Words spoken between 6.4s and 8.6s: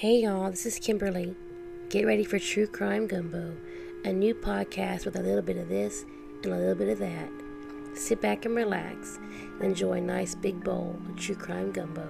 and a little bit of that. Sit back and